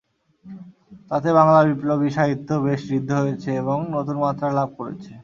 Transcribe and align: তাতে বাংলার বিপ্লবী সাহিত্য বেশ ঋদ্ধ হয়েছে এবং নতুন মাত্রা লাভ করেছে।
তাতে 1.09 1.29
বাংলার 1.37 1.65
বিপ্লবী 1.71 2.09
সাহিত্য 2.17 2.49
বেশ 2.65 2.81
ঋদ্ধ 2.97 3.11
হয়েছে 3.21 3.49
এবং 3.61 3.77
নতুন 3.95 4.15
মাত্রা 4.23 4.47
লাভ 4.57 4.69
করেছে। 4.79 5.11